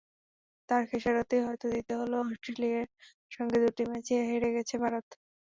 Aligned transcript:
তার 0.69 0.83
খেসারতই 0.89 1.41
হয়তো 1.47 1.65
দিতে 1.75 1.93
হলো, 1.95 2.15
অস্ট্রেলিয়ার 2.23 2.87
সঙ্গে 3.31 3.57
দুটি 3.63 3.83
ম্যাচেই 3.89 4.23
হেরে 4.29 4.49
গেছে 4.55 4.75
ভারত। 4.83 5.07